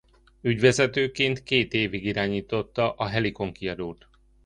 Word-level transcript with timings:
Ügyvezetőként 0.41 1.43
két 1.43 1.73
évig 1.73 2.05
irányította 2.05 2.91
a 2.91 3.07
Helikon 3.07 3.51
Kiadót. 3.53 4.07